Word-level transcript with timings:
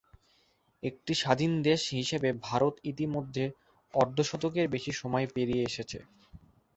একটি 0.83 1.13
স্বাধীন 1.15 1.51
দেশ 1.67 1.81
হিসেবে 1.93 2.29
ভারত 2.43 2.73
ইতিমধ্যে 2.91 3.45
অর্ধশতকের 3.93 4.65
বেশি 4.69 4.91
সময় 5.01 5.27
পেরিয়ে 5.35 5.65
এসেছে। 5.65 5.99